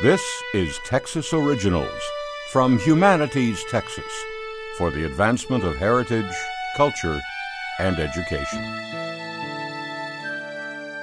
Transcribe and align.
This 0.00 0.42
is 0.52 0.80
Texas 0.84 1.32
Originals 1.32 2.00
from 2.50 2.76
Humanities 2.80 3.62
Texas 3.70 4.12
for 4.76 4.90
the 4.90 5.04
advancement 5.04 5.62
of 5.62 5.76
heritage, 5.76 6.34
culture, 6.76 7.20
and 7.78 7.96
education. 8.00 8.64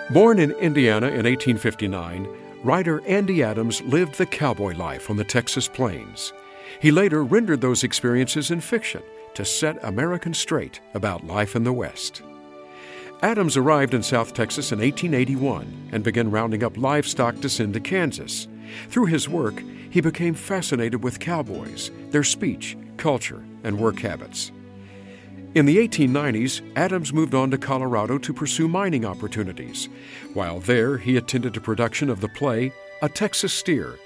Born 0.10 0.38
in 0.40 0.52
Indiana 0.52 1.08
in 1.08 1.24
1859, 1.24 2.28
writer 2.62 3.02
Andy 3.08 3.42
Adams 3.42 3.82
lived 3.84 4.16
the 4.16 4.26
cowboy 4.26 4.76
life 4.76 5.10
on 5.10 5.16
the 5.16 5.24
Texas 5.24 5.70
plains. 5.70 6.34
He 6.82 6.92
later 6.92 7.24
rendered 7.24 7.62
those 7.62 7.86
experiences 7.86 8.52
in 8.52 8.60
fiction 8.60 9.04
to 9.36 9.46
set 9.46 9.82
Americans 9.82 10.40
straight 10.40 10.82
about 10.94 11.26
life 11.26 11.56
in 11.56 11.64
the 11.64 11.72
West. 11.72 12.22
Adams 13.22 13.56
arrived 13.56 13.94
in 13.94 14.04
South 14.04 14.34
Texas 14.34 14.74
in 14.74 14.80
1881 14.80 15.90
and 15.94 16.04
began 16.04 16.32
rounding 16.32 16.64
up 16.64 16.76
livestock 16.76 17.40
to 17.40 17.48
send 17.48 17.74
to 17.76 17.80
Kansas. 17.80 18.48
Through 18.90 19.06
his 19.06 19.30
work, 19.30 19.64
he 19.90 20.02
became 20.02 20.34
fascinated 20.34 21.04
with 21.04 21.20
cowboys, 21.20 21.92
their 22.12 22.24
speech, 22.24 22.78
culture, 22.98 23.44
and 23.64 23.80
work 23.80 24.00
habits. 24.00 24.52
In 25.56 25.66
the 25.66 25.78
1890s, 25.78 26.62
Adams 26.76 27.12
moved 27.12 27.34
on 27.34 27.50
to 27.50 27.58
Colorado 27.58 28.20
to 28.20 28.34
pursue 28.34 28.68
mining 28.68 29.04
opportunities. 29.04 29.90
While 30.36 30.60
there, 30.60 30.98
he 31.00 31.18
attended 31.18 31.58
a 31.58 31.62
production 31.62 32.10
of 32.10 32.22
the 32.22 32.30
play 32.30 32.72
A 33.02 33.10
Texas 33.10 33.52
Steer 33.52 33.98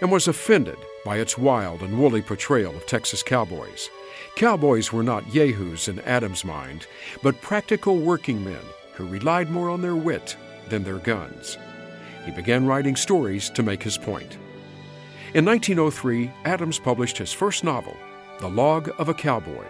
and 0.00 0.12
was 0.12 0.28
offended 0.28 0.78
by 1.04 1.18
its 1.18 1.36
wild 1.36 1.82
and 1.82 1.98
woolly 1.98 2.22
portrayal 2.22 2.76
of 2.76 2.86
Texas 2.86 3.22
cowboys. 3.22 3.90
Cowboys 4.36 4.92
were 4.92 5.02
not 5.02 5.34
yahoos 5.34 5.88
in 5.88 5.98
Adams' 6.00 6.44
mind, 6.44 6.86
but 7.22 7.40
practical 7.42 7.98
working 7.98 8.44
men 8.44 8.62
who 8.94 9.06
relied 9.06 9.50
more 9.50 9.70
on 9.70 9.82
their 9.82 9.96
wit 9.96 10.36
than 10.68 10.84
their 10.84 10.98
guns. 10.98 11.58
He 12.24 12.30
began 12.30 12.66
writing 12.66 12.96
stories 12.96 13.50
to 13.50 13.62
make 13.62 13.82
his 13.82 13.98
point. 13.98 14.38
In 15.34 15.44
1903, 15.44 16.30
Adams 16.44 16.78
published 16.78 17.18
his 17.18 17.32
first 17.32 17.64
novel, 17.64 17.96
The 18.40 18.48
Log 18.48 18.90
of 18.98 19.08
a 19.08 19.14
Cowboy, 19.14 19.64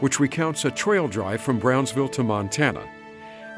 which 0.00 0.20
recounts 0.20 0.64
a 0.64 0.70
trail 0.70 1.08
drive 1.08 1.40
from 1.40 1.58
Brownsville 1.58 2.08
to 2.10 2.22
Montana. 2.22 2.88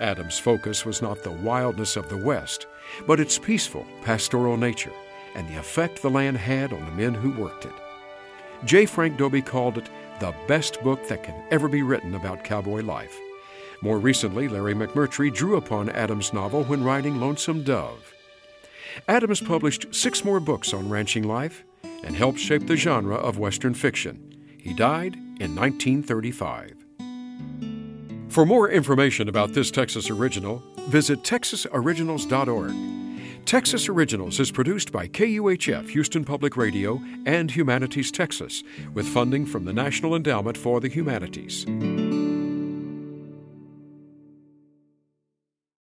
Adams' 0.00 0.38
focus 0.38 0.84
was 0.84 1.00
not 1.00 1.22
the 1.22 1.30
wildness 1.30 1.96
of 1.96 2.08
the 2.08 2.16
West, 2.16 2.66
but 3.06 3.20
its 3.20 3.38
peaceful, 3.38 3.86
pastoral 4.02 4.56
nature 4.56 4.92
and 5.34 5.48
the 5.48 5.58
effect 5.58 6.02
the 6.02 6.10
land 6.10 6.36
had 6.36 6.72
on 6.72 6.84
the 6.84 6.92
men 6.92 7.14
who 7.14 7.30
worked 7.30 7.64
it. 7.64 7.72
J. 8.64 8.86
Frank 8.86 9.16
Dobie 9.16 9.42
called 9.42 9.78
it 9.78 9.88
the 10.20 10.34
best 10.46 10.80
book 10.82 11.06
that 11.08 11.22
can 11.22 11.34
ever 11.50 11.68
be 11.68 11.82
written 11.82 12.14
about 12.14 12.44
cowboy 12.44 12.82
life. 12.82 13.18
More 13.80 13.98
recently, 13.98 14.48
Larry 14.48 14.74
McMurtry 14.74 15.34
drew 15.34 15.56
upon 15.56 15.90
Adams' 15.90 16.32
novel 16.32 16.64
when 16.64 16.84
writing 16.84 17.18
Lonesome 17.18 17.64
Dove. 17.64 18.14
Adams 19.08 19.40
published 19.40 19.94
six 19.94 20.24
more 20.24 20.40
books 20.40 20.72
on 20.74 20.88
ranching 20.88 21.24
life 21.24 21.64
and 22.02 22.16
helped 22.16 22.38
shape 22.38 22.66
the 22.66 22.76
genre 22.76 23.16
of 23.16 23.38
Western 23.38 23.74
fiction. 23.74 24.34
He 24.58 24.74
died 24.74 25.14
in 25.14 25.54
1935. 25.56 26.76
For 28.28 28.46
more 28.46 28.70
information 28.70 29.28
about 29.28 29.52
this 29.52 29.70
Texas 29.70 30.08
original, 30.08 30.62
visit 30.88 31.22
texasoriginals.org. 31.22 32.74
Texas 33.44 33.88
Originals 33.88 34.38
is 34.40 34.52
produced 34.52 34.92
by 34.92 35.08
KUHF 35.08 35.90
Houston 35.90 36.24
Public 36.24 36.56
Radio 36.56 37.00
and 37.26 37.50
Humanities 37.50 38.12
Texas 38.12 38.62
with 38.94 39.06
funding 39.06 39.44
from 39.44 39.64
the 39.64 39.72
National 39.72 40.14
Endowment 40.14 40.56
for 40.56 40.80
the 40.80 40.88
Humanities. 40.88 41.66